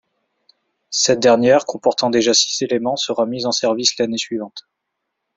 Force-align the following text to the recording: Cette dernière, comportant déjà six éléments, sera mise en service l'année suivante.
Cette 0.89 1.19
dernière, 1.19 1.67
comportant 1.67 2.09
déjà 2.09 2.33
six 2.33 2.63
éléments, 2.63 2.95
sera 2.95 3.27
mise 3.27 3.45
en 3.45 3.51
service 3.51 3.99
l'année 3.99 4.17
suivante. 4.17 4.65